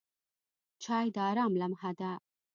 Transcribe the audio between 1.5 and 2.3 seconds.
لمحه ده.